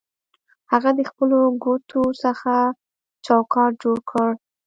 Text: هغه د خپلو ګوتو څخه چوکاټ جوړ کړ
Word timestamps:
هغه 0.71 0.89
د 0.99 0.99
خپلو 1.09 1.39
ګوتو 1.63 2.03
څخه 2.23 2.53
چوکاټ 3.25 3.71
جوړ 3.81 3.97
کړ 4.11 4.29